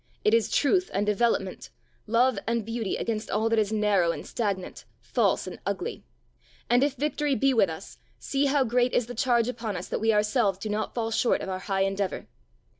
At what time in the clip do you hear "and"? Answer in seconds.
0.95-1.05, 2.47-2.65, 4.11-4.25, 5.45-5.59, 6.71-6.83